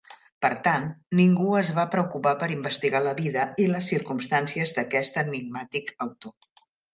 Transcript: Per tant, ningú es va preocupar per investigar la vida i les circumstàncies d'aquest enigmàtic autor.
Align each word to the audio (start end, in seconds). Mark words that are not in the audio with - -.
Per 0.43 0.49
tant, 0.67 0.85
ningú 1.17 1.49
es 1.59 1.67
va 1.79 1.83
preocupar 1.95 2.33
per 2.43 2.49
investigar 2.55 3.01
la 3.09 3.13
vida 3.19 3.43
i 3.65 3.67
les 3.75 3.91
circumstàncies 3.93 4.75
d'aquest 4.79 5.21
enigmàtic 5.25 5.95
autor. 6.09 6.35